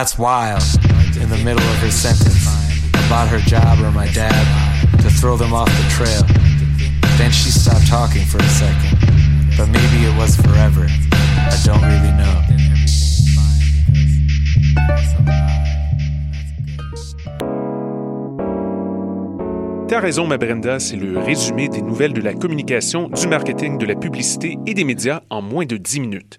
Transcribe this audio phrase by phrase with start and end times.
[0.00, 0.62] That's wild,
[1.20, 2.46] in the middle of her sentence,
[3.04, 4.32] about her job or my dad,
[5.02, 6.22] to throw them off the trail.
[7.18, 8.96] Then she stopped talking for a second,
[9.58, 10.86] but maybe it was forever.
[10.88, 12.34] I don't really know.
[19.86, 23.84] T'as raison, ma Brenda, c'est le résumé des nouvelles de la communication, du marketing, de
[23.84, 26.38] la publicité et des médias en moins de 10 minutes.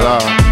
[0.00, 0.49] love.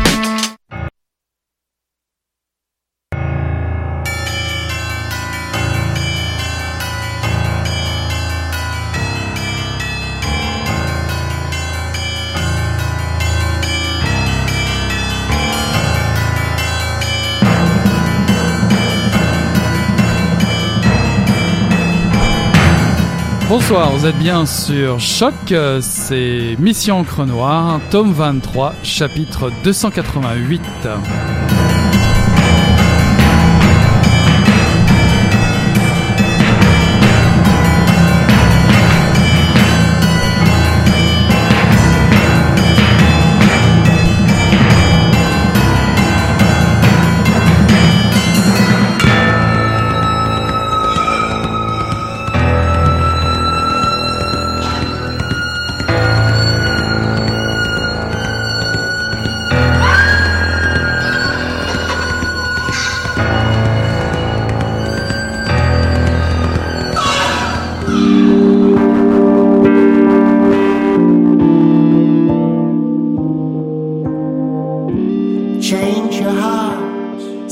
[23.49, 30.61] Bonsoir, vous êtes bien sur Choc, c'est Mission Encre Noire, tome 23, chapitre 288.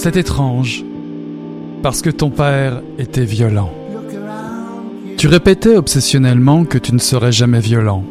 [0.07, 0.85] C'est étrange,
[1.83, 3.73] parce que ton père était violent.
[5.17, 8.05] Tu répétais obsessionnellement que tu ne serais jamais violent,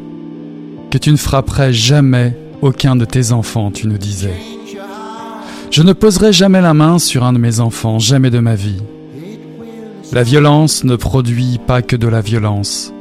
[0.92, 4.34] que tu ne frapperais jamais aucun de tes enfants, tu nous disais.
[5.72, 8.84] Je ne poserai jamais la main sur un de mes enfants, jamais de ma vie.
[10.12, 12.92] La violence ne produit pas que de la violence.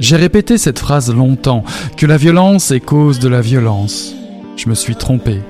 [0.00, 1.64] J'ai répété cette phrase longtemps,
[1.96, 4.14] que la violence est cause de la violence.
[4.58, 5.40] Je me suis trompé.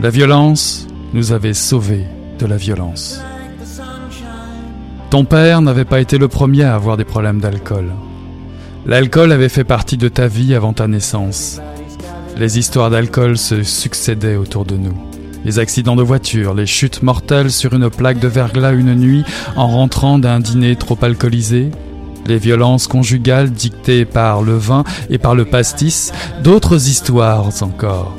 [0.00, 2.04] La violence nous avait sauvés
[2.38, 3.22] de la violence.
[5.08, 7.90] Ton père n'avait pas été le premier à avoir des problèmes d'alcool.
[8.84, 11.62] L'alcool avait fait partie de ta vie avant ta naissance.
[12.36, 14.92] Les histoires d'alcool se succédaient autour de nous.
[15.46, 19.24] Les accidents de voiture, les chutes mortelles sur une plaque de verglas une nuit
[19.56, 21.70] en rentrant d'un dîner trop alcoolisé,
[22.26, 26.12] les violences conjugales dictées par le vin et par le pastis,
[26.42, 28.14] d'autres histoires encore.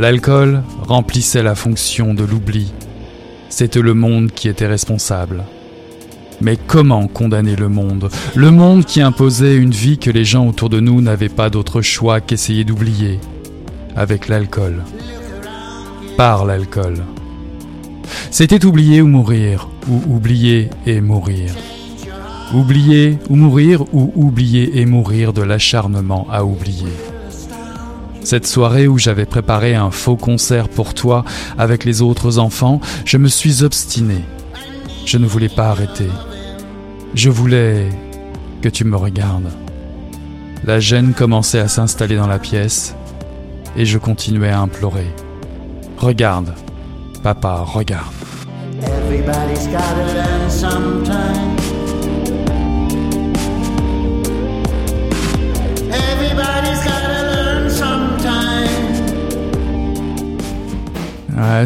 [0.00, 2.72] L'alcool remplissait la fonction de l'oubli.
[3.50, 5.44] C'était le monde qui était responsable.
[6.40, 8.08] Mais comment condamner le monde?
[8.34, 11.82] Le monde qui imposait une vie que les gens autour de nous n'avaient pas d'autre
[11.82, 13.20] choix qu'essayer d'oublier.
[13.94, 14.84] Avec l'alcool.
[16.16, 17.04] Par l'alcool.
[18.30, 21.52] C'était oublier ou mourir, ou oublier et mourir.
[22.54, 26.88] Oublier ou mourir, ou oublier et mourir de l'acharnement à oublier.
[28.22, 31.24] Cette soirée où j'avais préparé un faux concert pour toi
[31.58, 34.24] avec les autres enfants, je me suis obstiné.
[35.06, 36.08] Je ne voulais pas arrêter.
[37.14, 37.88] Je voulais
[38.62, 39.50] que tu me regardes.
[40.64, 42.94] La gêne commençait à s'installer dans la pièce
[43.76, 45.06] et je continuais à implorer.
[45.96, 46.54] Regarde,
[47.22, 48.12] papa, regarde.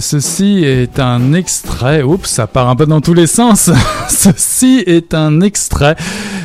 [0.01, 2.03] Ceci est un extrait.
[2.03, 3.71] Oups, ça part un peu dans tous les sens.
[4.09, 5.97] ceci est un extrait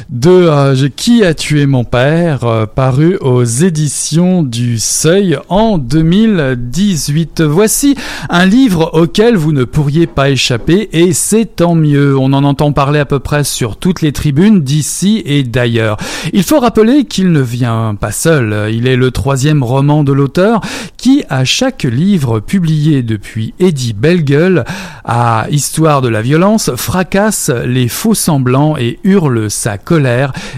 [0.09, 7.41] de euh, Qui a tué mon père, euh, paru aux éditions du Seuil en 2018.
[7.41, 7.95] Voici
[8.29, 12.17] un livre auquel vous ne pourriez pas échapper et c'est tant mieux.
[12.17, 15.97] On en entend parler à peu près sur toutes les tribunes d'ici et d'ailleurs.
[16.33, 18.71] Il faut rappeler qu'il ne vient pas seul.
[18.73, 20.61] Il est le troisième roman de l'auteur
[20.97, 24.65] qui, à chaque livre publié depuis Eddie Bellegueule,
[25.05, 29.98] à Histoire de la violence, fracasse les faux semblants et hurle sa colère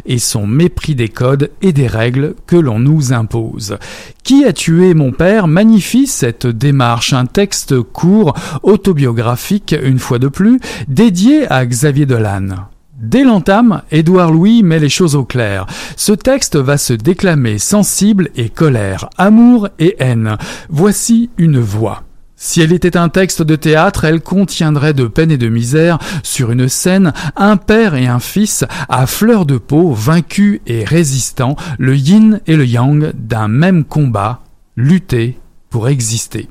[0.05, 3.77] et son mépris des codes et des règles que l'on nous impose.
[4.23, 8.33] Qui a tué mon père magnifie cette démarche, un texte court,
[8.63, 12.67] autobiographique une fois de plus, dédié à Xavier Dolan.
[13.01, 15.65] Dès l'entame, Édouard Louis met les choses au clair.
[15.97, 20.38] Ce texte va se déclamer sensible et colère, amour et haine.
[20.69, 22.03] Voici une voix.
[22.43, 26.49] Si elle était un texte de théâtre, elle contiendrait de peine et de misère sur
[26.49, 31.95] une scène un père et un fils à fleur de peau, vaincus et résistants, le
[31.95, 34.41] yin et le yang d'un même combat,
[34.75, 35.38] lutter
[35.69, 36.49] pour exister.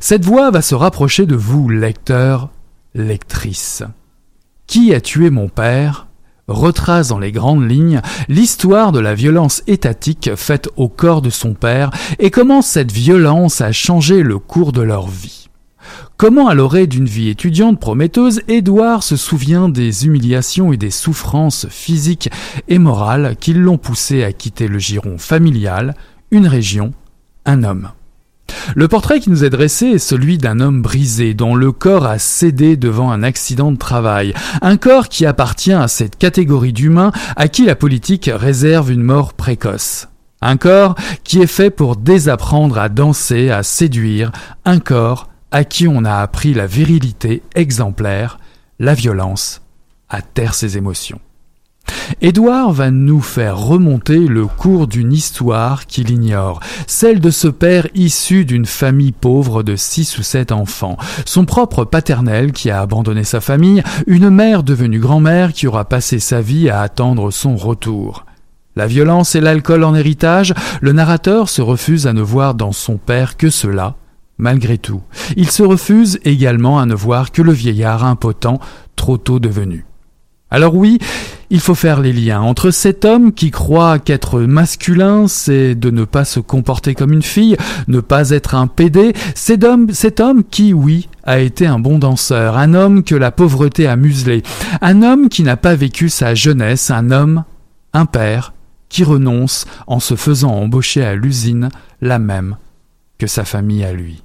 [0.00, 2.48] Cette voix va se rapprocher de vous, lecteur,
[2.94, 3.82] lectrice.
[4.66, 6.06] Qui a tué mon père?
[6.50, 11.54] Retrace dans les grandes lignes l'histoire de la violence étatique faite au corps de son
[11.54, 15.48] père et comment cette violence a changé le cours de leur vie.
[16.16, 21.66] Comment à l'orée d'une vie étudiante prometteuse, Édouard se souvient des humiliations et des souffrances
[21.70, 22.30] physiques
[22.68, 25.94] et morales qui l'ont poussé à quitter le giron familial,
[26.30, 26.92] une région,
[27.46, 27.90] un homme.
[28.74, 32.18] Le portrait qui nous est dressé est celui d'un homme brisé, dont le corps a
[32.18, 34.34] cédé devant un accident de travail.
[34.62, 39.34] Un corps qui appartient à cette catégorie d'humains à qui la politique réserve une mort
[39.34, 40.08] précoce.
[40.42, 40.94] Un corps
[41.24, 44.32] qui est fait pour désapprendre à danser, à séduire.
[44.64, 48.38] Un corps à qui on a appris la virilité exemplaire,
[48.78, 49.62] la violence,
[50.08, 51.20] à taire ses émotions.
[52.20, 57.86] Édouard va nous faire remonter le cours d'une histoire qu'il ignore, celle de ce père
[57.94, 63.24] issu d'une famille pauvre de six ou sept enfants, son propre paternel qui a abandonné
[63.24, 68.26] sa famille, une mère devenue grand-mère qui aura passé sa vie à attendre son retour.
[68.76, 72.98] La violence et l'alcool en héritage, le narrateur se refuse à ne voir dans son
[72.98, 73.96] père que cela,
[74.38, 75.02] malgré tout.
[75.36, 78.60] Il se refuse également à ne voir que le vieillard impotent,
[78.94, 79.86] trop tôt devenu.
[80.50, 80.98] Alors oui,
[81.50, 86.04] il faut faire les liens entre cet homme qui croit qu'être masculin, c'est de ne
[86.04, 87.56] pas se comporter comme une fille,
[87.86, 91.98] ne pas être un pédé, cet homme, cet homme qui, oui, a été un bon
[91.98, 94.42] danseur, un homme que la pauvreté a muselé,
[94.80, 97.44] un homme qui n'a pas vécu sa jeunesse, un homme,
[97.92, 98.52] un père,
[98.88, 101.68] qui renonce en se faisant embaucher à l'usine,
[102.00, 102.56] la même
[103.18, 104.22] que sa famille à lui.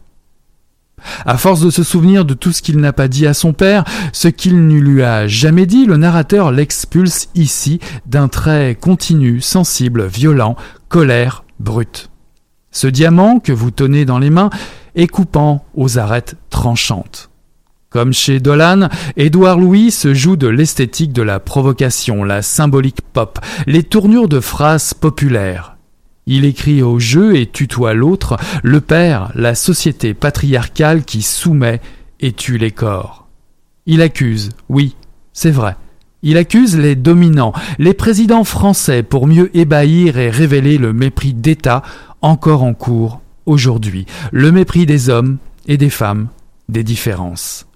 [1.25, 3.83] À force de se souvenir de tout ce qu'il n'a pas dit à son père,
[4.13, 10.05] ce qu'il ne lui a jamais dit, le narrateur l'expulse ici d'un trait continu, sensible,
[10.05, 10.55] violent,
[10.89, 12.09] colère, brute.
[12.71, 14.49] Ce diamant que vous tenez dans les mains
[14.95, 17.29] est coupant aux arêtes tranchantes.
[17.89, 23.39] Comme chez Dolan, Édouard Louis se joue de l'esthétique de la provocation, la symbolique pop,
[23.67, 25.74] les tournures de phrases populaires.
[26.27, 31.81] Il écrit au jeu et tutoie l'autre, le père, la société patriarcale qui soumet
[32.19, 33.27] et tue les corps.
[33.85, 34.95] Il accuse, oui,
[35.33, 35.75] c'est vrai.
[36.23, 41.83] Il accuse les dominants, les présidents français pour mieux ébahir et révéler le mépris d'État
[42.21, 46.29] encore en cours aujourd'hui, le mépris des hommes et des femmes,
[46.67, 47.67] des différences.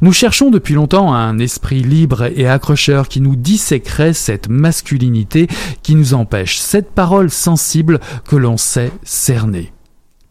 [0.00, 5.48] Nous cherchons depuis longtemps un esprit libre et accrocheur qui nous disséquerait cette masculinité
[5.82, 9.72] qui nous empêche, cette parole sensible que l'on sait cerner.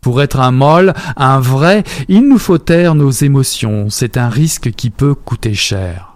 [0.01, 4.71] Pour être un molle, un vrai, il nous faut taire nos émotions, c'est un risque
[4.71, 6.11] qui peut coûter cher.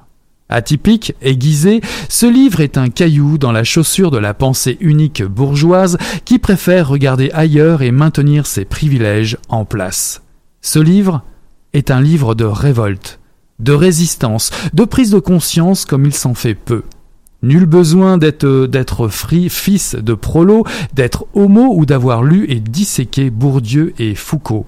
[0.50, 5.98] Atypique, aiguisé, ce livre est un caillou dans la chaussure de la pensée unique bourgeoise
[6.24, 10.22] qui préfère regarder ailleurs et maintenir ses privilèges en place.
[10.62, 11.24] Ce livre,
[11.75, 13.20] est un livre de révolte,
[13.60, 16.84] de résistance, de prise de conscience comme il s'en fait peu.
[17.44, 23.94] Nul besoin d'être d'être fils de prolo, d'être homo ou d'avoir lu et disséqué Bourdieu
[24.00, 24.65] et Foucault.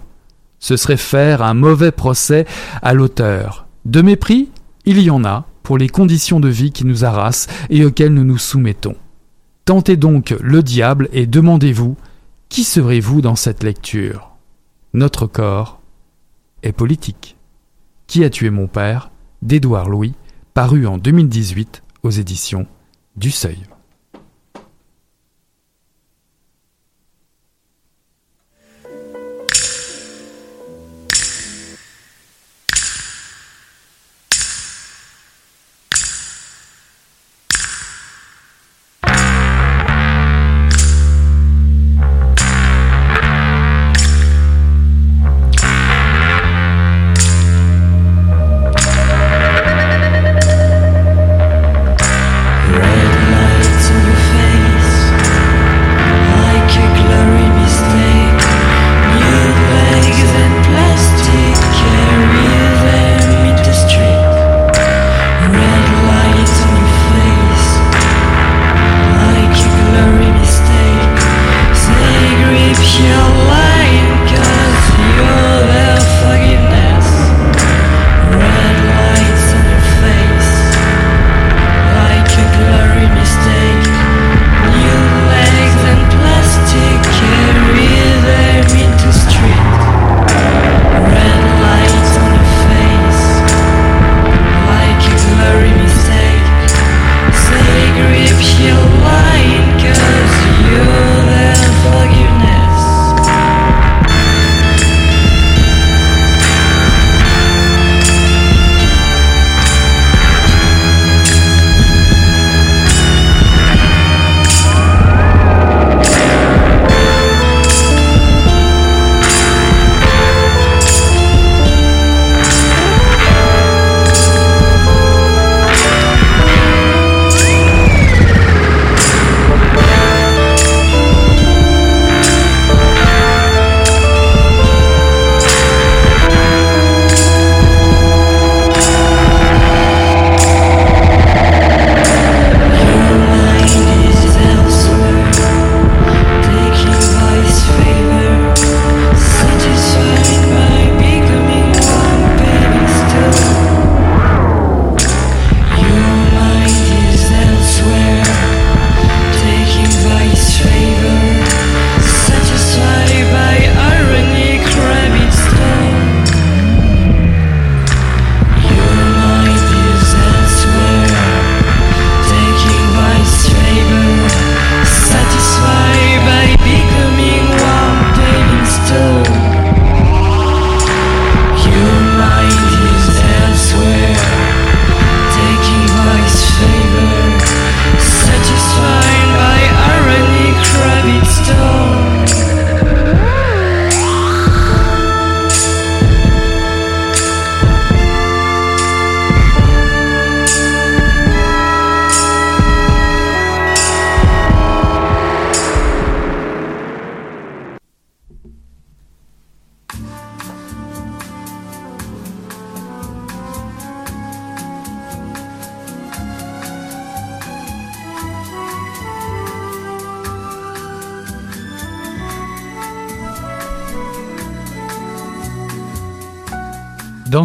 [0.60, 2.46] Ce serait faire un mauvais procès
[2.82, 3.68] à l'auteur.
[3.86, 4.50] De mépris,
[4.86, 8.24] il y en a pour les conditions de vie qui nous harassent et auxquelles nous
[8.26, 8.96] nous soumettons.
[9.66, 11.96] Tentez donc le diable et demandez-vous
[12.50, 14.32] qui serez-vous dans cette lecture?
[14.94, 15.77] Notre corps
[16.64, 17.38] est politique.
[18.08, 19.12] Qui a tué mon père?
[19.42, 20.14] d'Édouard Louis,
[20.54, 22.66] paru en 2018 aux éditions
[23.16, 23.60] du Seuil.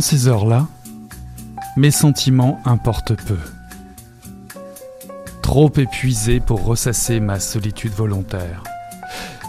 [0.03, 0.67] Ces heures-là,
[1.77, 3.39] mes sentiments importent peu.
[5.41, 8.65] Trop épuisé pour ressasser ma solitude volontaire.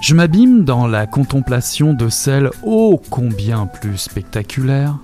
[0.02, 4.98] Je m'abîme dans la contemplation de celle ô combien plus spectaculaire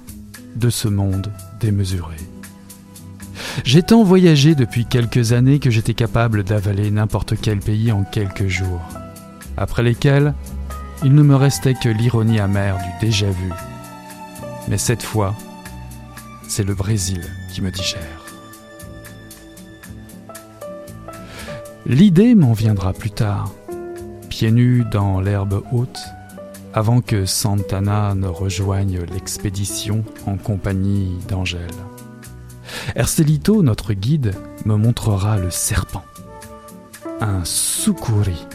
[0.56, 2.18] de ce monde démesuré.
[3.64, 8.48] J'ai tant voyagé depuis quelques années que j'étais capable d'avaler n'importe quel pays en quelques
[8.48, 8.82] jours,
[9.58, 10.34] après lesquels
[11.04, 13.52] il ne me restait que l'ironie amère du déjà vu
[14.68, 15.36] mais cette fois,
[16.48, 17.24] c'est le Brésil
[17.54, 18.26] qui me digère.
[21.86, 23.52] L'idée m'en viendra plus tard,
[24.30, 26.00] pieds nus dans l'herbe haute,
[26.74, 31.68] avant que Santana ne rejoigne l'expédition en compagnie d'Angèle.
[32.96, 34.36] Ercelito, notre guide,
[34.66, 36.04] me montrera le serpent.
[37.22, 38.46] Un soukuri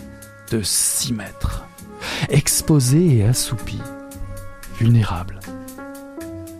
[0.51, 1.65] de 6 mètres,
[2.29, 3.81] exposé et assoupi,
[4.79, 5.41] vulnérable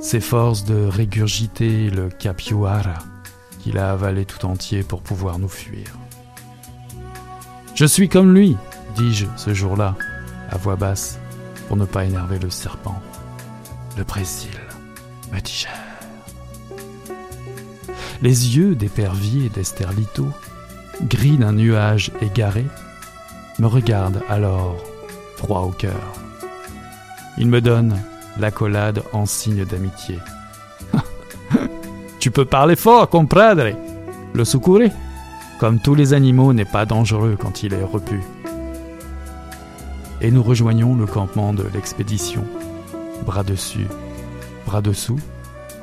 [0.05, 2.99] s'efforce de régurgiter le capiuara
[3.61, 5.87] qu'il a avalé tout entier pour pouvoir nous fuir.
[7.75, 8.55] Je suis comme lui,
[8.97, 9.97] dis-je ce jour-là,
[10.51, 11.19] à voix basse,
[11.67, 13.01] pour ne pas énerver le serpent.
[13.97, 14.51] Le Brésil
[15.33, 15.73] me digère.
[18.21, 20.27] Les yeux d'épervier et d'Esterlito,
[21.01, 22.67] gris d'un nuage égaré,
[23.59, 24.77] me regardent alors
[25.37, 26.13] froid au cœur.
[27.39, 27.99] Ils me donnent
[28.39, 30.19] l'accolade en signe d'amitié.
[32.19, 33.71] tu peux parler fort, compadre.
[34.35, 34.91] Le secourer,
[35.59, 38.21] comme tous les animaux, n'est pas dangereux quand il est repu.
[40.21, 42.45] Et nous rejoignons le campement de l'expédition,
[43.25, 43.87] bras dessus,
[44.67, 45.19] bras dessous,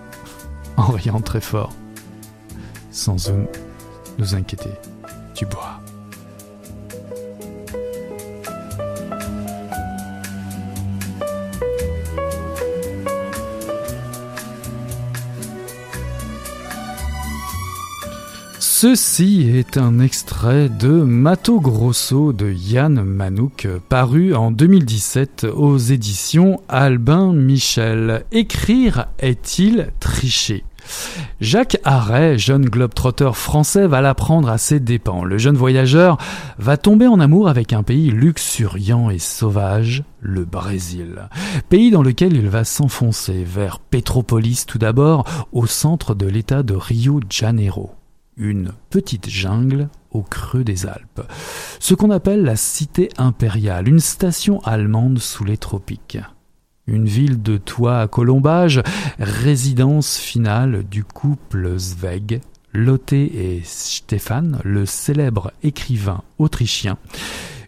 [0.78, 1.74] en riant très fort,
[2.92, 3.32] sans
[4.18, 4.72] nous inquiéter
[5.36, 5.81] du bois.
[18.82, 26.60] Ceci est un extrait de Mato Grosso de Yann Manouk, paru en 2017 aux éditions
[26.68, 28.26] Albin Michel.
[28.32, 30.64] Écrire est-il tricher?
[31.40, 35.26] Jacques Harret, jeune globe-trotteur français, va l'apprendre à ses dépens.
[35.26, 36.18] Le jeune voyageur
[36.58, 41.30] va tomber en amour avec un pays luxuriant et sauvage, le Brésil.
[41.70, 46.74] Pays dans lequel il va s'enfoncer vers Petropolis tout d'abord, au centre de l'état de
[46.74, 47.92] Rio de Janeiro
[48.38, 51.22] une petite jungle au creux des Alpes,
[51.80, 56.20] ce qu'on appelle la cité impériale, une station allemande sous les tropiques.
[56.88, 58.82] Une ville de toits à colombage,
[59.20, 62.42] résidence finale du couple Zweig,
[62.74, 66.98] Lotte et Stefan, le célèbre écrivain autrichien,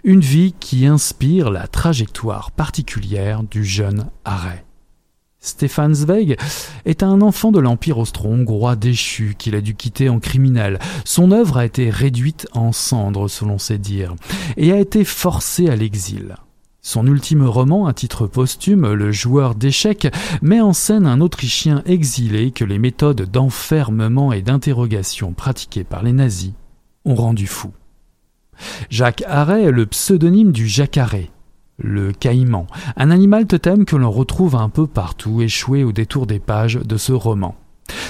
[0.03, 4.65] une vie qui inspire la trajectoire particulière du jeune Arrêt.
[5.43, 6.37] Stefan Zweig
[6.85, 10.79] est un enfant de l'Empire austro-hongrois déchu qu'il a dû quitter en criminel.
[11.03, 14.15] Son œuvre a été réduite en cendres, selon ses dires,
[14.55, 16.37] et a été forcé à l'exil.
[16.81, 20.07] Son ultime roman, à titre posthume, Le joueur d'échecs,
[20.41, 26.13] met en scène un Autrichien exilé que les méthodes d'enfermement et d'interrogation pratiquées par les
[26.13, 26.53] nazis
[27.03, 27.71] ont rendu fou.
[28.89, 31.31] Jacques Harret est le pseudonyme du Jacaré,
[31.83, 32.65] le caïman,
[32.97, 36.97] un animal totem que l'on retrouve un peu partout, échoué au détour des pages de
[36.97, 37.55] ce roman.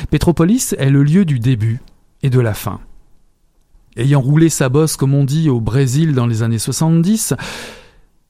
[0.09, 1.81] Pétropolis est le lieu du début
[2.21, 2.79] et de la fin.
[3.97, 7.33] Ayant roulé sa bosse, comme on dit, au Brésil dans les années 70,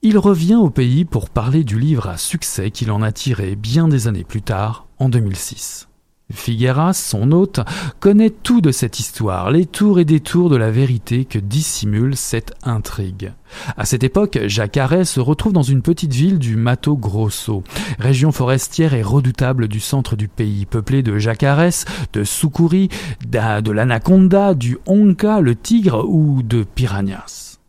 [0.02, 3.88] il revient au pays pour parler du livre à succès qu'il en a tiré bien
[3.88, 5.88] des années plus tard, en 2006.
[6.32, 7.60] Figueras, son hôte,
[8.00, 12.54] connaît tout de cette histoire, les tours et détours de la vérité que dissimule cette
[12.64, 13.34] intrigue.
[13.78, 17.64] À cette époque, Jacques se retrouve dans une petite ville du Mato Grosso,
[18.00, 22.90] région forestière et redoutable du centre du pays, peuplée de jacares, de sucuri,
[23.28, 27.60] de l'anaconda, du honka, le tigre ou de piranhas.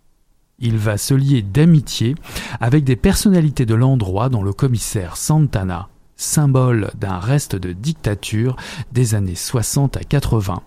[0.59, 2.15] Il va se lier d'amitié
[2.61, 8.57] avec des personnalités de l'endroit dont le commissaire Santana symbole d'un reste de dictature
[8.93, 10.63] des années 60 à 80,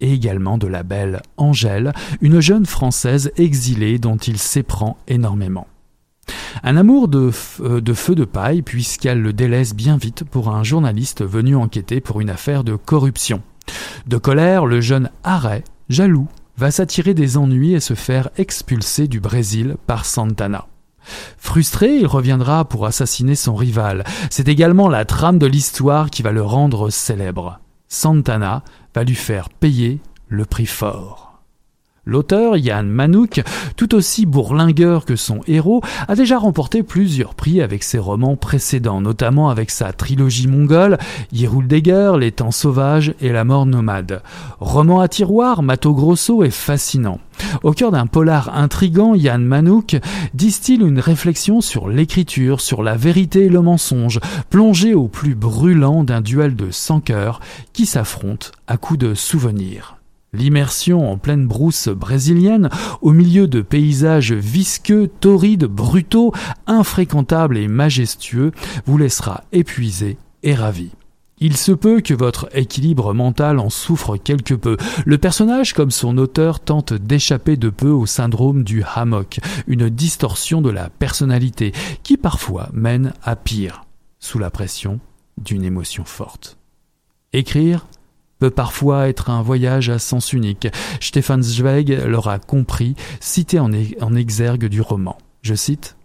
[0.00, 5.66] et également de la belle Angèle, une jeune Française exilée dont il s'éprend énormément.
[6.62, 10.62] Un amour de, euh, de, feu de paille puisqu'elle le délaisse bien vite pour un
[10.62, 13.42] journaliste venu enquêter pour une affaire de corruption.
[14.06, 19.20] De colère, le jeune Arrêt, jaloux, va s'attirer des ennuis et se faire expulser du
[19.20, 20.66] Brésil par Santana.
[21.38, 24.04] Frustré, il reviendra pour assassiner son rival.
[24.30, 27.60] C'est également la trame de l'histoire qui va le rendre célèbre.
[27.88, 28.62] Santana
[28.94, 31.31] va lui faire payer le prix fort.
[32.04, 33.42] L'auteur, Yann Manouk,
[33.76, 39.00] tout aussi bourlingueur que son héros, a déjà remporté plusieurs prix avec ses romans précédents,
[39.00, 40.98] notamment avec sa trilogie mongole,
[41.30, 44.22] Yeruldegger, Les temps sauvages et La mort nomade.
[44.58, 47.20] Roman à tiroir, Mato Grosso est fascinant.
[47.62, 49.96] Au cœur d'un polar intrigant, Yann Manouk
[50.34, 54.18] distille une réflexion sur l'écriture, sur la vérité et le mensonge,
[54.50, 57.38] plongé au plus brûlant d'un duel de cent cœurs
[57.72, 60.01] qui s'affrontent à coups de souvenirs.
[60.34, 62.70] L'immersion en pleine brousse brésilienne,
[63.02, 66.32] au milieu de paysages visqueux, torrides, brutaux,
[66.66, 68.52] infréquentables et majestueux,
[68.86, 70.90] vous laissera épuisé et ravi.
[71.44, 74.76] Il se peut que votre équilibre mental en souffre quelque peu.
[75.04, 80.62] Le personnage, comme son auteur, tente d'échapper de peu au syndrome du hammock, une distorsion
[80.62, 81.72] de la personnalité
[82.04, 83.84] qui parfois mène à pire,
[84.20, 85.00] sous la pression
[85.36, 86.58] d'une émotion forte.
[87.32, 87.86] Écrire,
[88.42, 90.66] peut parfois être un voyage à sens unique.
[90.98, 95.16] Stefan Zweig l'aura compris, cité e-, en, exergue du roman.
[95.42, 95.96] Je cite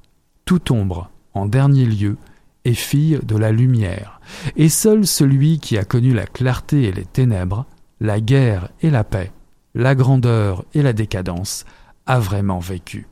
[0.45, 2.15] Toute ombre, en dernier lieu,
[2.63, 4.21] est fille de la lumière,
[4.55, 7.65] et seul celui qui a connu la clarté et les ténèbres,
[7.99, 9.31] la guerre et la paix,
[9.73, 11.65] la grandeur et la décadence,
[12.05, 13.07] a vraiment vécu.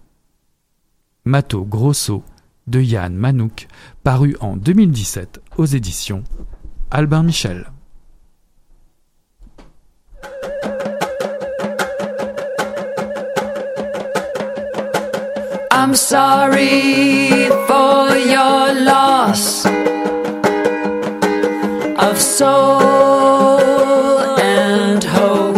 [1.23, 2.23] Mato Grosso
[2.67, 3.69] de Yann Manouk,
[4.03, 6.23] paru en 2017 aux éditions
[6.91, 7.71] Albin Michel.
[15.87, 17.29] I'm sorry
[17.67, 19.67] for your loss
[22.07, 23.59] of soul
[24.39, 25.57] and hope.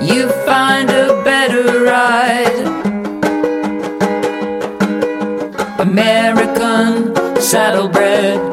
[0.00, 2.66] You find a better ride,
[5.80, 8.45] American saddlebred.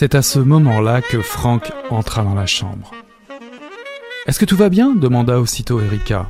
[0.00, 2.92] C'est à ce moment-là que Frank entra dans la chambre.
[4.28, 4.94] Est-ce que tout va bien?
[4.94, 6.28] demanda aussitôt Erika,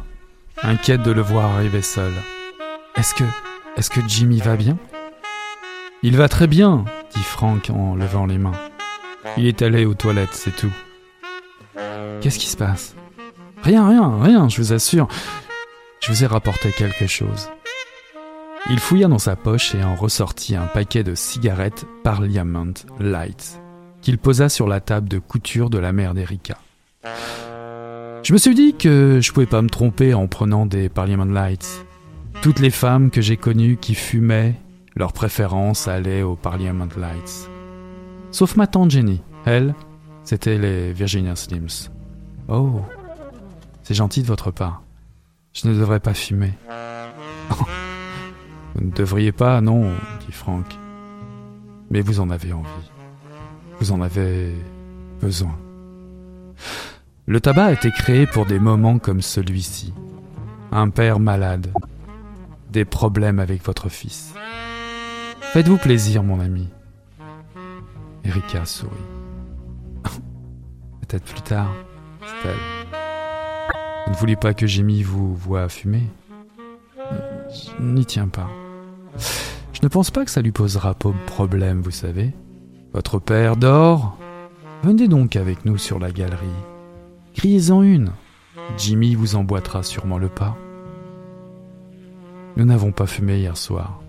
[0.62, 2.14] inquiète de le voir arriver seul.
[2.96, 3.24] Est-ce que.
[3.76, 4.78] Est-ce que Jimmy va bien
[6.02, 8.58] Il va très bien, dit Frank en levant les mains.
[9.36, 10.72] Il est allé aux toilettes, c'est tout.
[12.22, 12.94] Qu'est-ce qui se passe
[13.62, 15.08] Rien, rien, rien, je vous assure.
[16.00, 17.50] Je vous ai rapporté quelque chose.
[18.70, 23.60] Il fouilla dans sa poche et en ressortit un paquet de cigarettes Parliament Lights
[24.02, 26.58] qu'il posa sur la table de couture de la mère d'Erika.
[28.22, 31.86] Je me suis dit que je pouvais pas me tromper en prenant des Parliament Lights.
[32.42, 34.54] Toutes les femmes que j'ai connues qui fumaient,
[34.94, 37.48] leur préférence allait aux Parliament Lights.
[38.30, 39.22] Sauf ma tante Jenny.
[39.46, 39.74] Elle,
[40.24, 41.90] c'était les Virginia Slims.
[42.48, 42.82] Oh,
[43.82, 44.82] c'est gentil de votre part.
[45.54, 46.52] Je ne devrais pas fumer.
[48.78, 49.90] vous ne devriez pas, non,
[50.24, 50.64] dit Frank.
[51.90, 52.92] Mais vous en avez envie.
[53.80, 54.54] Vous en avez
[55.20, 55.58] besoin.
[57.26, 59.92] Le tabac a été créé pour des moments comme celui-ci.
[60.70, 61.72] Un père malade.
[62.70, 64.32] Des problèmes avec votre fils.
[65.40, 66.68] Faites-vous plaisir, mon ami.
[68.24, 68.92] Erika sourit.
[71.00, 71.74] Peut-être plus tard,
[72.20, 72.98] dit-elle.
[74.06, 76.04] Vous ne voulez pas que Jimmy vous voie fumer
[76.96, 78.48] Je n'y tiens pas.
[79.72, 82.34] Je ne pense pas que ça lui posera problème, vous savez.
[82.92, 84.18] Votre père dort
[84.82, 86.46] Venez donc avec nous sur la galerie.
[87.34, 88.12] Criez-en une.
[88.76, 90.56] Jimmy vous emboîtera sûrement le pas.
[92.56, 94.00] Nous n'avons pas fumé hier soir,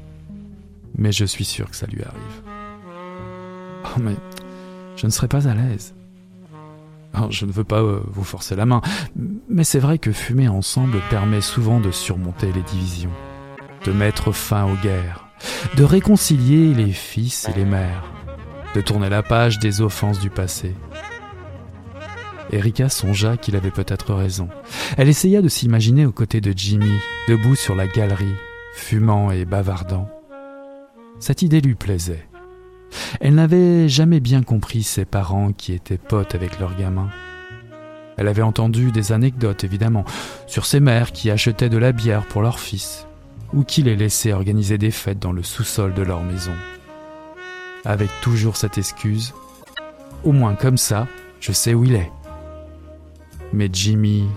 [0.98, 2.42] mais je suis sûr que ça lui arrive.
[3.86, 4.16] Oh, mais
[4.96, 5.94] je ne serai pas à l'aise.
[7.14, 8.82] Alors, je ne veux pas euh, vous forcer la main,
[9.48, 13.12] mais c'est vrai que fumer ensemble permet souvent de surmonter les divisions,
[13.86, 15.28] de mettre fin aux guerres,
[15.76, 18.12] de réconcilier les fils et les mères,
[18.76, 20.76] de tourner la page des offenses du passé.
[22.52, 24.50] Erika songea qu'il avait peut-être raison.
[24.98, 26.92] Elle essaya de s'imaginer aux côtés de Jimmy,
[27.28, 28.36] debout sur la galerie,
[28.74, 30.10] fumant et bavardant.
[31.20, 32.28] Cette idée lui plaisait.
[33.20, 37.10] Elle n'avait jamais bien compris ses parents qui étaient potes avec leurs gamins.
[38.18, 40.06] Elle avait entendu des anecdotes, évidemment,
[40.48, 43.08] sur ses mères qui achetaient de la bière pour leurs fils,
[43.54, 46.54] ou qui les laissaient organiser des fêtes dans le sous-sol de leur maison.
[47.86, 49.34] Avec toujours cette excuse,
[50.24, 51.08] au moins comme ça,
[51.40, 52.12] je sais où il est.
[53.54, 54.28] Mais Jimmy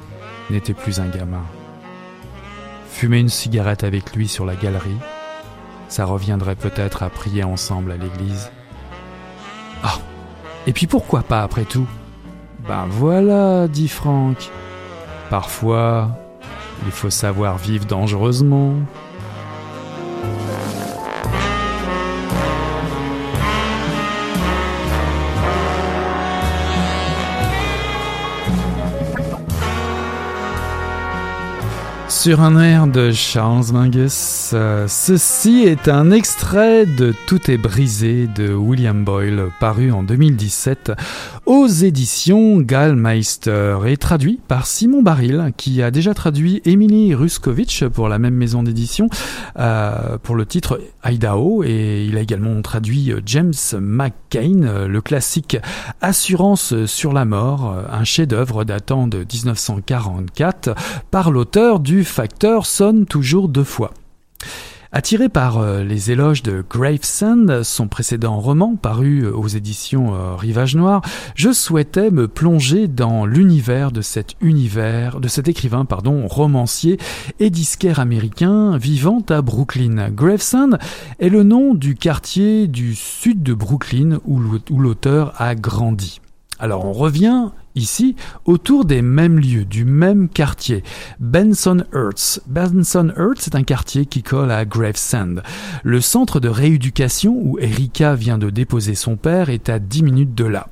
[0.50, 1.44] n'était plus un gamin.
[2.88, 4.98] Fumer une cigarette avec lui sur la galerie,
[5.88, 8.50] ça reviendrait peut-être à prier ensemble à l'église.
[9.82, 9.98] Ah,
[10.66, 11.86] et puis pourquoi pas après tout?
[12.66, 14.50] Ben voilà, dit Franck.
[15.28, 16.16] Parfois,
[16.84, 18.74] il faut savoir vivre dangereusement.
[32.22, 38.28] Sur un air de Charles Mingus, euh, ceci est un extrait de Tout est brisé
[38.28, 40.92] de William Boyle, paru en 2017
[41.46, 48.08] aux éditions Gallmeister et traduit par Simon Baril, qui a déjà traduit Emily Ruskovich pour
[48.08, 49.08] la même maison d'édition
[49.58, 55.56] euh, pour le titre Idaho et il a également traduit James McCain, le classique
[56.00, 60.74] Assurance sur la mort, un chef-d'œuvre datant de 1944
[61.10, 63.92] par l'auteur du Facteur sonne toujours deux fois.
[64.94, 70.76] Attiré par euh, les éloges de Gravesend, son précédent roman paru aux éditions euh, Rivage
[70.76, 71.00] Noir,
[71.34, 75.86] je souhaitais me plonger dans l'univers de cet univers, écrivain,
[76.26, 76.98] romancier
[77.40, 80.10] et disquaire américain vivant à Brooklyn.
[80.10, 80.76] Gravesend
[81.18, 84.38] est le nom du quartier du sud de Brooklyn où
[84.78, 86.20] l'auteur a grandi.
[86.58, 90.82] Alors on revient ici autour des mêmes lieux, du même quartier.
[91.20, 92.40] Benson Hertz.
[92.46, 95.42] Benson Hertz est un quartier qui colle à Gravesend.
[95.82, 100.34] Le centre de rééducation où Erika vient de déposer son père est à 10 minutes
[100.34, 100.68] de là.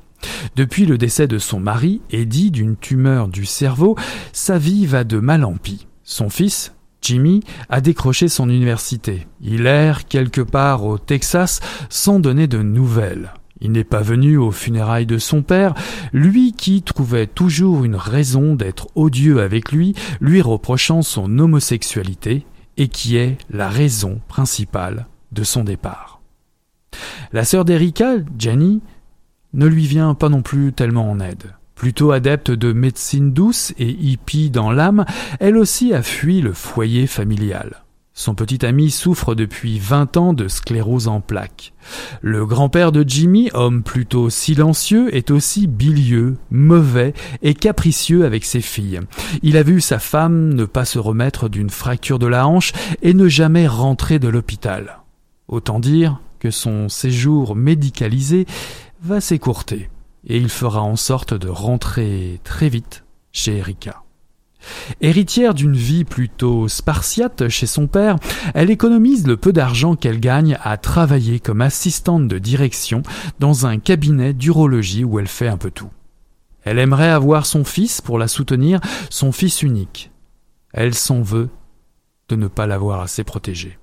[0.55, 3.95] Depuis le décès de son mari, Eddie, d'une tumeur du cerveau,
[4.33, 5.87] sa vie va de mal en pis.
[6.03, 9.27] Son fils, Jimmy a décroché son université.
[9.41, 11.59] Il erre quelque part au Texas
[11.89, 13.33] sans donner de nouvelles.
[13.61, 15.75] Il n'est pas venu aux funérailles de son père,
[16.13, 22.45] lui qui trouvait toujours une raison d'être odieux avec lui, lui reprochant son homosexualité,
[22.77, 26.21] et qui est la raison principale de son départ.
[27.31, 28.81] La sœur d'Erika, Jenny,
[29.53, 31.53] ne lui vient pas non plus tellement en aide.
[31.75, 35.05] Plutôt adepte de médecine douce et hippie dans l'âme,
[35.39, 37.80] elle aussi a fui le foyer familial.
[38.13, 41.73] Son petit ami souffre depuis 20 ans de sclérose en plaques.
[42.21, 48.61] Le grand-père de Jimmy, homme plutôt silencieux, est aussi bilieux, mauvais et capricieux avec ses
[48.61, 48.99] filles.
[49.43, 53.13] Il a vu sa femme ne pas se remettre d'une fracture de la hanche et
[53.13, 54.99] ne jamais rentrer de l'hôpital.
[55.47, 58.45] Autant dire que son séjour médicalisé
[59.01, 59.89] va s'écourter
[60.27, 64.00] et il fera en sorte de rentrer très vite chez Erika.
[65.01, 68.17] Héritière d'une vie plutôt spartiate chez son père,
[68.53, 73.03] elle économise le peu d'argent qu'elle gagne à travailler comme assistante de direction
[73.39, 75.89] dans un cabinet d'urologie où elle fait un peu tout.
[76.63, 80.11] Elle aimerait avoir son fils pour la soutenir, son fils unique.
[80.73, 81.49] Elle s'en veut
[82.29, 83.77] de ne pas l'avoir assez protégé.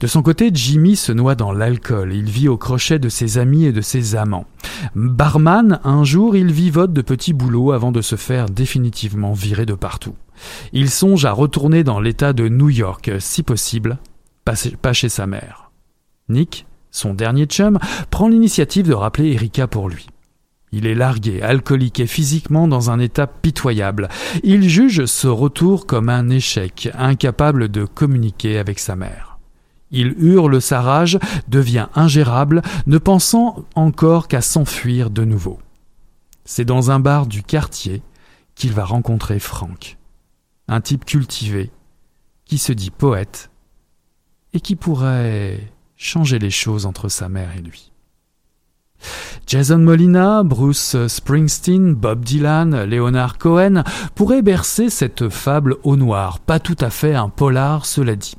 [0.00, 2.12] De son côté, Jimmy se noie dans l'alcool.
[2.14, 4.46] Il vit au crochet de ses amis et de ses amants.
[4.94, 9.74] Barman, un jour, il vivote de petits boulots avant de se faire définitivement virer de
[9.74, 10.14] partout.
[10.72, 13.98] Il songe à retourner dans l'état de New York, si possible,
[14.44, 15.70] pas chez sa mère.
[16.28, 17.78] Nick, son dernier chum,
[18.10, 20.06] prend l'initiative de rappeler Erika pour lui.
[20.70, 24.08] Il est largué, alcoolique et physiquement dans un état pitoyable.
[24.42, 29.27] Il juge ce retour comme un échec, incapable de communiquer avec sa mère.
[29.90, 35.58] Il hurle sa rage, devient ingérable, ne pensant encore qu'à s'enfuir de nouveau.
[36.44, 38.02] C'est dans un bar du quartier
[38.54, 39.96] qu'il va rencontrer Frank,
[40.66, 41.70] un type cultivé,
[42.44, 43.50] qui se dit poète,
[44.52, 47.92] et qui pourrait changer les choses entre sa mère et lui.
[49.46, 56.58] Jason Molina, Bruce Springsteen, Bob Dylan, Leonard Cohen pourraient bercer cette fable au noir, pas
[56.58, 58.36] tout à fait un polar, cela dit.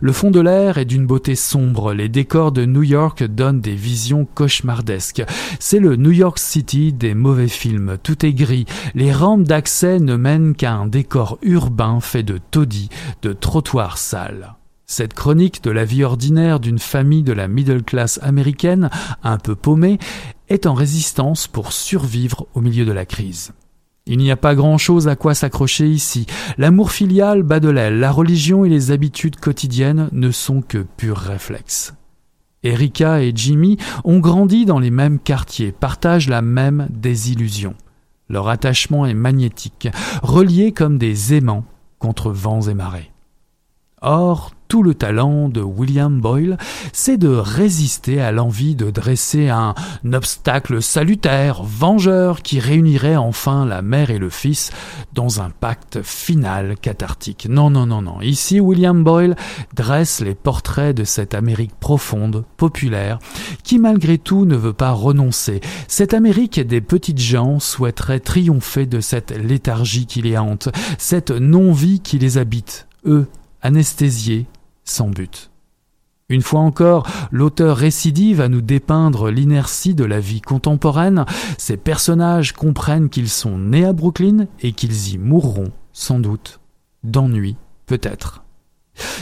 [0.00, 3.74] Le fond de l'air est d'une beauté sombre, les décors de New York donnent des
[3.74, 5.24] visions cauchemardesques.
[5.58, 10.16] C'est le New York City des mauvais films, tout est gris, les rampes d'accès ne
[10.16, 12.88] mènent qu'à un décor urbain fait de taudis,
[13.22, 14.54] de trottoirs sales.
[14.86, 18.90] Cette chronique de la vie ordinaire d'une famille de la middle class américaine,
[19.22, 19.98] un peu paumée,
[20.48, 23.52] est en résistance pour survivre au milieu de la crise.
[24.06, 26.26] Il n'y a pas grand-chose à quoi s'accrocher ici.
[26.58, 31.18] L'amour filial bat de l'aile, la religion et les habitudes quotidiennes ne sont que purs
[31.18, 31.94] réflexes.
[32.64, 37.74] Erika et Jimmy ont grandi dans les mêmes quartiers, partagent la même désillusion.
[38.28, 39.88] Leur attachement est magnétique,
[40.22, 41.64] relié comme des aimants
[41.98, 43.12] contre vents et marées.
[44.00, 46.56] Or, tout le talent de William Boyle,
[46.94, 49.74] c'est de résister à l'envie de dresser un
[50.14, 54.70] obstacle salutaire, vengeur, qui réunirait enfin la mère et le fils
[55.12, 57.48] dans un pacte final cathartique.
[57.50, 58.22] Non, non, non, non.
[58.22, 59.36] Ici, William Boyle
[59.74, 63.18] dresse les portraits de cette Amérique profonde, populaire,
[63.64, 65.60] qui malgré tout ne veut pas renoncer.
[65.86, 72.00] Cette Amérique des petites gens souhaiterait triompher de cette léthargie qui les hante, cette non-vie
[72.00, 73.26] qui les habite, eux,
[73.60, 74.46] anesthésiés,
[74.84, 75.50] sans but.
[76.28, 81.26] Une fois encore, l'auteur récidive à nous dépeindre l'inertie de la vie contemporaine.
[81.58, 86.60] Ces personnages comprennent qu'ils sont nés à Brooklyn et qu'ils y mourront, sans doute,
[87.04, 87.56] d'ennui,
[87.86, 88.42] peut-être.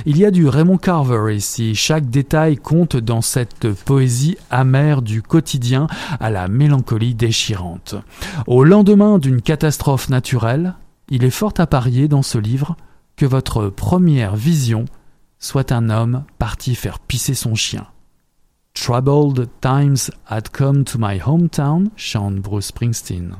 [0.07, 5.23] Il y a du Raymond Carver ici, chaque détail compte dans cette poésie amère du
[5.23, 5.87] quotidien
[6.19, 7.95] à la mélancolie déchirante.
[8.47, 10.75] Au lendemain d'une catastrophe naturelle,
[11.09, 12.77] il est fort à parier dans ce livre
[13.17, 14.85] que votre première vision
[15.41, 17.88] soit un homme parti faire pisser son chien.
[18.74, 23.36] Troubled times had come to my hometown, chante Bruce Springsteen.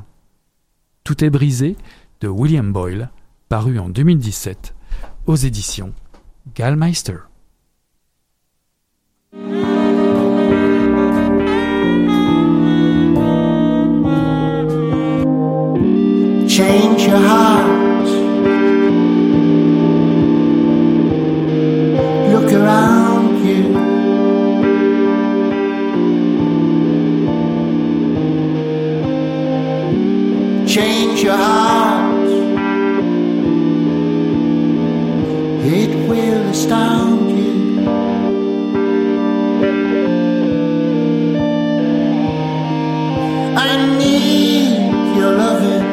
[1.05, 1.77] Tout est brisé
[2.19, 3.09] de William Boyle,
[3.47, 4.75] paru en 2017
[5.25, 5.93] aux éditions
[6.53, 7.17] Gallmeister.
[31.23, 32.29] Your heart.
[35.63, 37.85] It will astound you.
[43.55, 45.85] I need your loving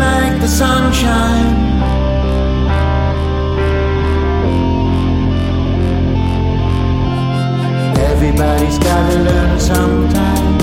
[0.00, 1.52] like the sunshine.
[7.98, 10.53] Everybody's gotta learn sometime.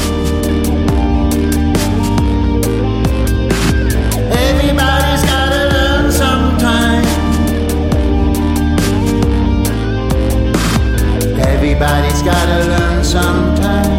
[11.81, 13.90] Everybody's gotta learn sometime.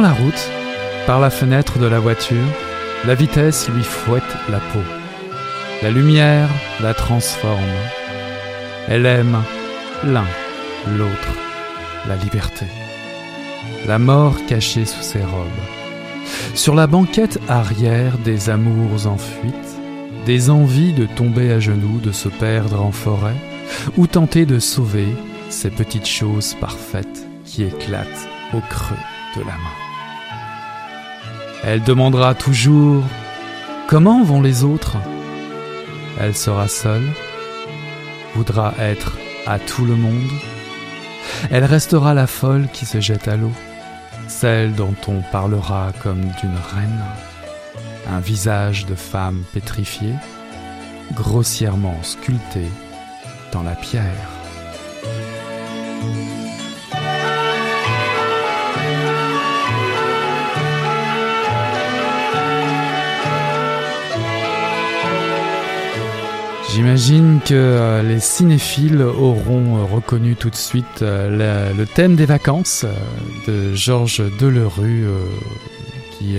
[0.00, 0.50] La route,
[1.06, 2.36] par la fenêtre de la voiture,
[3.06, 4.82] la vitesse lui fouette la peau.
[5.82, 6.48] La lumière
[6.80, 7.62] la transforme.
[8.88, 9.42] Elle aime
[10.04, 10.26] l'un,
[10.96, 11.34] l'autre,
[12.08, 12.66] la liberté.
[13.86, 15.46] La mort cachée sous ses robes.
[16.54, 19.54] Sur la banquette arrière des amours en fuite,
[20.26, 23.36] des envies de tomber à genoux, de se perdre en forêt,
[23.96, 25.08] ou tenter de sauver
[25.48, 28.96] ces petites choses parfaites qui éclatent au creux
[29.36, 29.87] de la main.
[31.64, 33.04] Elle demandera toujours
[33.88, 34.98] Comment vont les autres?
[36.20, 37.08] Elle sera seule,
[38.34, 40.30] voudra être à tout le monde.
[41.50, 43.52] Elle restera la folle qui se jette à l'eau,
[44.26, 47.02] celle dont on parlera comme d'une reine,
[48.10, 50.16] un visage de femme pétrifiée,
[51.14, 52.66] grossièrement sculpté
[53.52, 54.28] dans la pierre.
[66.78, 72.24] J'imagine que euh, les cinéphiles auront euh, reconnu tout de suite euh, le, thème des
[72.24, 72.86] vacances
[73.48, 75.08] de Georges Delerue
[76.12, 76.36] qui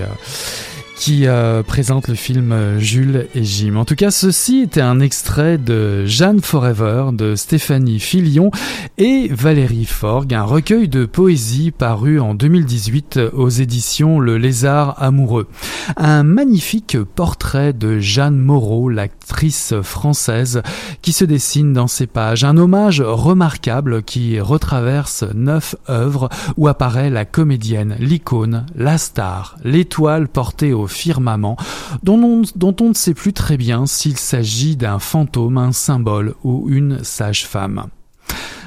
[1.00, 3.78] qui euh, présente le film euh, Jules et Jim.
[3.78, 8.52] En tout cas, ceci était un extrait de Jeanne Forever de Stéphanie Filion
[8.97, 15.47] et Valérie Forgue, un recueil de poésie paru en 2018 aux éditions Le Lézard Amoureux.
[15.95, 20.62] Un magnifique portrait de Jeanne Moreau, l'actrice française,
[21.02, 22.43] qui se dessine dans ces pages.
[22.43, 26.28] Un hommage remarquable qui retraverse neuf œuvres
[26.58, 31.58] où apparaît la comédienne, l'icône, la star, l'étoile portée au firmament,
[32.04, 32.46] dont
[32.82, 37.86] on, ne sait plus très bien s'il s'agit d'un fantôme, un symbole ou une sage-femme.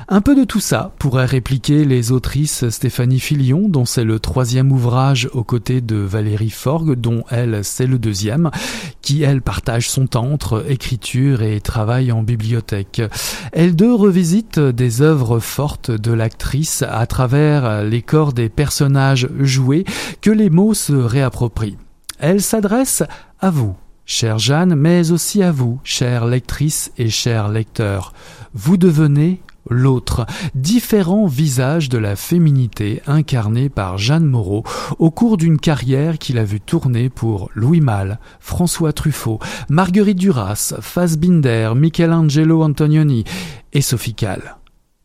[0.08, 4.70] Un peu de tout ça pourrait répliquer les autrices Stéphanie Filion, dont c'est le troisième
[4.70, 8.50] ouvrage aux côtés de Valérie Forgue, dont elle c'est le deuxième,
[9.00, 13.00] qui elle partage son temps entre écriture et travail en bibliothèque.
[13.52, 19.84] Elles deux revisitent des œuvres fortes de l'actrice à travers les corps des personnages joués
[20.20, 21.78] que les mots se réapproprient.
[22.22, 23.02] Elle s'adresse
[23.40, 23.74] à vous,
[24.06, 28.14] chère Jeanne, mais aussi à vous, chère lectrice et chers lecteurs.
[28.54, 34.62] Vous devenez l'autre, différent visage de la féminité incarnée par Jeanne Moreau
[35.00, 40.74] au cours d'une carrière qu'il a vu tourner pour Louis Malle, François Truffaut, Marguerite Duras,
[40.80, 43.24] Fassbinder, Michelangelo Antonioni
[43.72, 44.14] et Sophie.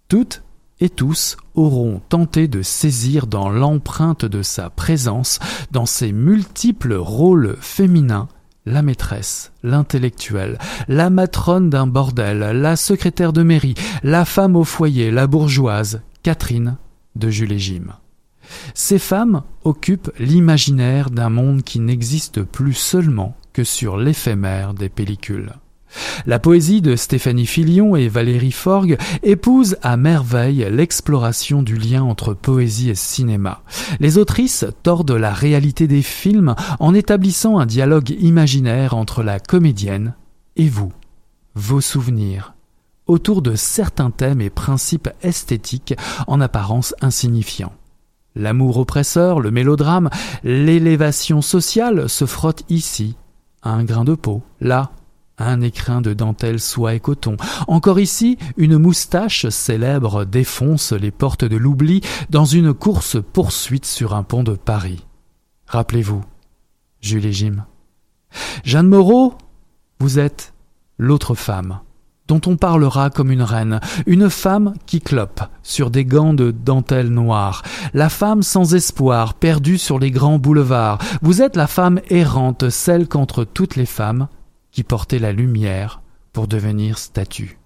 [0.07, 0.43] Toutes
[0.79, 5.39] et tous auront tenté de saisir dans l'empreinte de sa présence,
[5.71, 8.27] dans ses multiples rôles féminins,
[8.65, 10.57] la maîtresse, l'intellectuelle,
[10.87, 16.77] la matrone d'un bordel, la secrétaire de mairie, la femme au foyer, la bourgeoise, Catherine
[17.15, 17.85] de Jules et Jim.
[18.73, 25.53] Ces femmes occupent l'imaginaire d'un monde qui n'existe plus seulement que sur l'éphémère des pellicules.
[26.25, 32.33] La poésie de Stéphanie Filion et Valérie Forgue épouse à merveille l'exploration du lien entre
[32.33, 33.61] poésie et cinéma.
[33.99, 40.15] Les autrices tordent la réalité des films en établissant un dialogue imaginaire entre la comédienne
[40.55, 40.91] et vous,
[41.55, 42.53] vos souvenirs,
[43.05, 45.95] autour de certains thèmes et principes esthétiques
[46.27, 47.73] en apparence insignifiants.
[48.35, 50.09] L'amour oppresseur, le mélodrame,
[50.43, 53.15] l'élévation sociale se frottent ici,
[53.63, 54.91] à un grain de peau, là,
[55.37, 57.37] un écrin de dentelle soie et coton.
[57.67, 64.15] Encore ici, une moustache célèbre défonce les portes de l'oubli dans une course poursuite sur
[64.15, 65.05] un pont de Paris.
[65.67, 66.23] Rappelez-vous,
[67.01, 67.65] Jules Jim.
[68.63, 69.35] Jeanne Moreau,
[69.99, 70.53] vous êtes
[70.97, 71.79] l'autre femme,
[72.27, 77.09] dont on parlera comme une reine, une femme qui clope sur des gants de dentelle
[77.09, 77.63] noire,
[77.93, 80.99] la femme sans espoir, perdue sur les grands boulevards.
[81.21, 84.27] Vous êtes la femme errante, celle qu'entre toutes les femmes,
[84.71, 86.01] qui portait la lumière
[86.33, 87.57] pour devenir statue.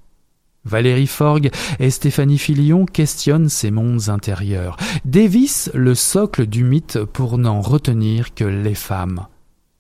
[0.64, 1.50] Valérie Forgue
[1.80, 8.36] et Stéphanie Filion questionnent ces mondes intérieurs, dévissent le socle du mythe pour n'en retenir
[8.36, 9.26] que les femmes,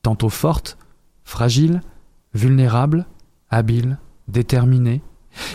[0.02, 0.78] tantôt fortes,
[1.24, 1.82] fragiles,
[2.34, 3.06] vulnérables,
[3.50, 5.02] habiles, déterminées,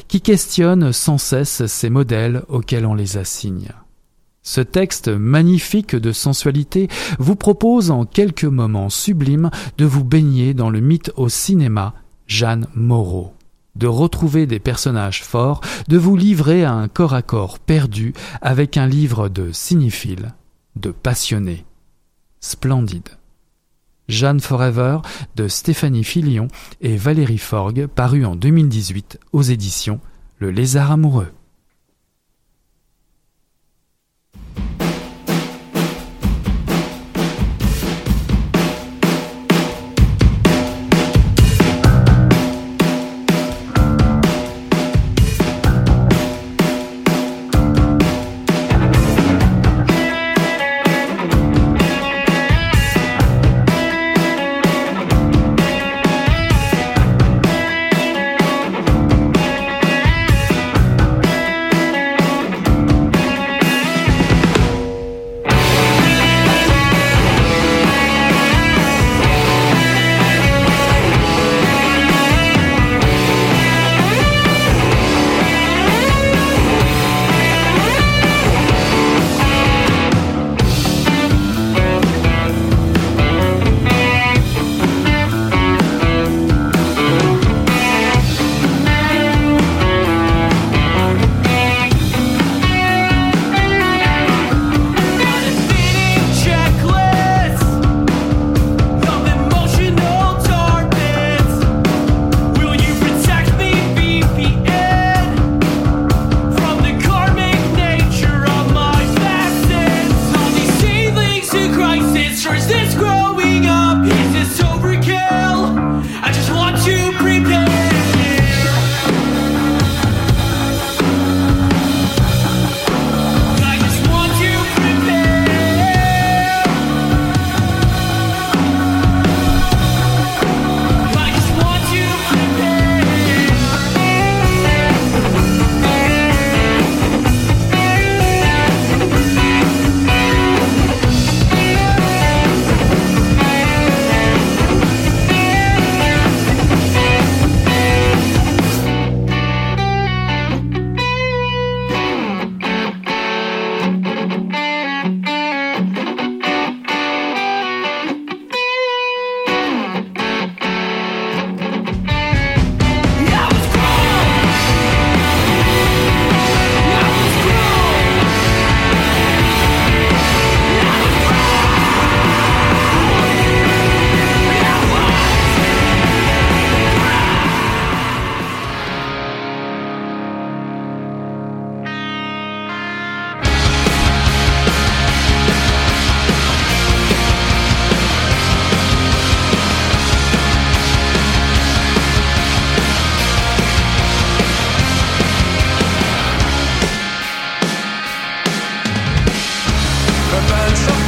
[0.08, 3.72] qui questionnent sans cesse ces modèles auxquels on les assigne.
[4.46, 6.86] Ce texte magnifique de sensualité
[7.18, 11.94] vous propose en quelques moments sublimes de vous baigner dans le mythe au cinéma
[12.28, 13.34] Jeanne Moreau,
[13.74, 18.76] de retrouver des personnages forts, de vous livrer à un corps à corps perdu avec
[18.76, 20.32] un livre de cinéphile,
[20.76, 21.64] de passionné.
[22.38, 23.08] Splendide.
[24.06, 24.98] Jeanne Forever
[25.34, 26.46] de Stéphanie Filion
[26.80, 29.98] et Valérie Forgue, paru en 2018 aux éditions
[30.38, 31.32] Le Lézard Amoureux.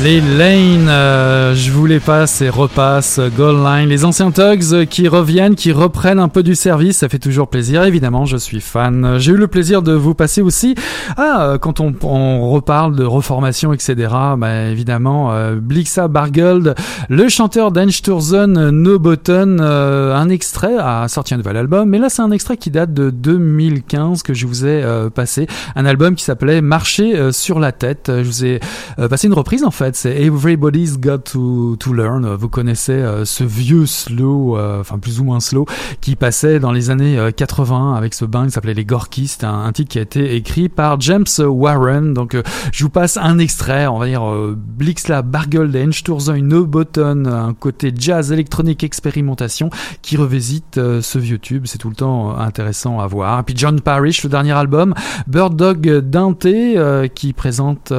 [0.09, 0.21] les
[1.97, 6.53] passe et repasse, Gold Line, les anciens Tugs qui reviennent, qui reprennent un peu du
[6.53, 9.17] service, ça fait toujours plaisir, évidemment, je suis fan.
[9.17, 10.75] J'ai eu le plaisir de vous passer aussi,
[11.17, 13.95] ah, euh, quand on, reparle de reformation, etc.,
[14.37, 16.75] bah, évidemment, euh, Blixa Bargold,
[17.09, 22.09] le chanteur d'Einstürzen, No Button, euh, un extrait a sorti un nouvel album, mais là
[22.09, 26.15] c'est un extrait qui date de 2015 que je vous ai euh, passé, un album
[26.15, 28.59] qui s'appelait Marcher sur la tête, je vous ai
[29.09, 32.35] passé une reprise en fait, c'est Everybody's Got to, to Learn.
[32.35, 35.65] Vous connaissez euh, ce vieux slow, euh, enfin plus ou moins slow,
[36.01, 39.63] qui passait dans les années 80 euh, avec ce band qui s'appelait Les Gorkistes, un,
[39.63, 42.13] un, titre qui a été écrit par James Warren.
[42.13, 42.37] Donc
[42.71, 44.21] je vous passe un extrait, on va dire
[44.55, 49.69] Blixla Bargold Einstürzen No Button, un côté jazz électronique expérimentation
[50.01, 51.65] qui revisite ce vieux tube.
[51.65, 53.39] C'est tout le temps intéressant à voir.
[53.39, 54.93] Et puis John Parrish, le dernier album,
[55.27, 56.47] Bird Dog Dante,
[57.15, 57.93] qui présente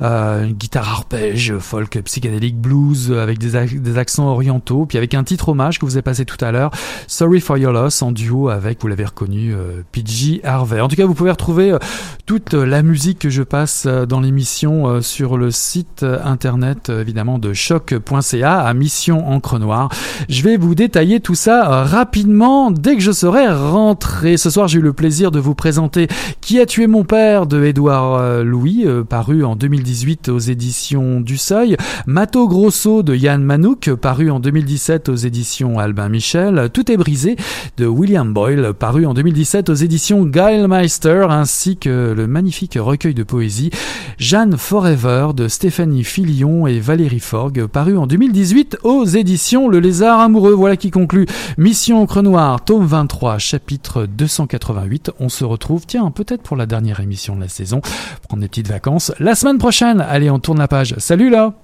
[0.00, 5.78] une guitare arpège folk psychédélique blues avec des, accents orientaux, puis avec un titre hommage
[5.78, 6.70] que vous avez passé tout à l'heure,
[7.06, 10.80] Sorry for Your Loss, en duo avec, vous l'avez reconnu, euh, PG Harvey.
[10.80, 11.78] En tout cas, vous pouvez retrouver euh,
[12.26, 17.52] toute la musique que je passe euh, dans l'émission sur le site internet évidemment de
[17.52, 19.88] choc.ca à Mission Encre Noire.
[20.28, 24.36] Je vais vous détailler tout ça rapidement dès que je serai rentré.
[24.36, 26.08] Ce soir, j'ai eu le plaisir de vous présenter
[26.40, 31.76] Qui a tué mon père de Édouard Louis, paru en 2018 aux éditions du Seuil,
[32.06, 37.36] Mato Grosso de Yann Manouk, paru en 2017 aux éditions Albin Michel, Tout est brisé
[37.78, 43.22] de William Boyle, paru en 2017 aux éditions Geilmeister, ainsi que le magnifique recueil de
[43.22, 43.70] poésie
[44.18, 50.20] Jeanne Forever de Stéphanie Filion et Valérie Forgue, paru en 2018 aux éditions Le Lézard
[50.20, 50.52] Amoureux.
[50.52, 55.12] Voilà qui conclut Mission Encre Noire, tome 23, chapitre 288.
[55.18, 57.80] On se retrouve, tiens, peut-être pour la dernière émission de la saison,
[58.28, 60.00] prendre des petites vacances la semaine prochaine.
[60.00, 60.94] Allez, on tourne la page.
[60.98, 61.54] Salut là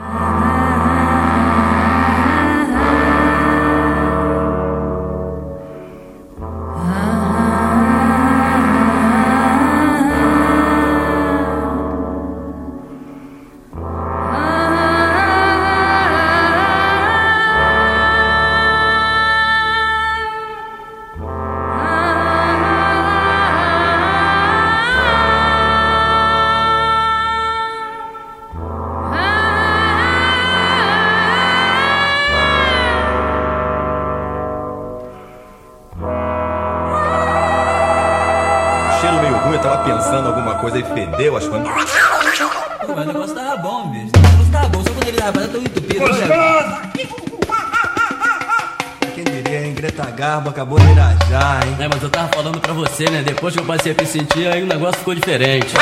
[0.00, 0.67] Amém.
[41.18, 41.60] Fedeu, acho que foi.
[42.86, 44.12] Pô, mas o negócio tava bom, bicho.
[44.14, 46.04] O negócio tava bom, só quando ele tava tão entupido.
[46.04, 46.92] olha.
[49.14, 49.74] Quem diria, hein?
[49.74, 51.76] Greta Garbo acabou de irajar, hein?
[51.80, 53.22] É, mas eu tava falando pra você, né?
[53.22, 55.74] Depois que eu passei a me sentir, aí o negócio ficou diferente.